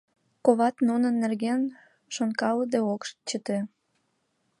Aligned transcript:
Коват 0.45 0.75
нунын 0.87 1.15
нерген 1.23 1.61
шонкалыде 2.15 2.79
ок 2.93 3.01
чыте. 3.27 3.57